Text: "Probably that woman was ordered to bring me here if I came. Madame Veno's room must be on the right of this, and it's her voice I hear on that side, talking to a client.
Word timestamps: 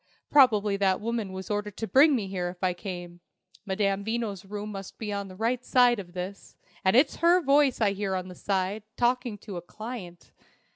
"Probably 0.31 0.77
that 0.77 0.99
woman 0.99 1.31
was 1.31 1.51
ordered 1.51 1.77
to 1.77 1.85
bring 1.85 2.15
me 2.15 2.25
here 2.27 2.49
if 2.49 2.63
I 2.63 2.73
came. 2.73 3.19
Madame 3.67 4.03
Veno's 4.03 4.43
room 4.43 4.71
must 4.71 4.97
be 4.97 5.13
on 5.13 5.27
the 5.27 5.35
right 5.35 5.63
of 5.99 6.13
this, 6.13 6.55
and 6.83 6.95
it's 6.95 7.17
her 7.17 7.39
voice 7.39 7.79
I 7.79 7.91
hear 7.91 8.15
on 8.15 8.27
that 8.29 8.35
side, 8.37 8.81
talking 8.97 9.37
to 9.37 9.57
a 9.57 9.61
client. 9.61 10.31